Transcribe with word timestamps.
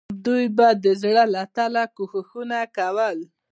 دوی 0.25 0.43
به 0.57 0.67
د 0.83 0.85
زړه 1.01 1.23
له 1.33 1.43
تله 1.55 1.83
کوښښونه 1.95 2.59
کول. 2.77 3.17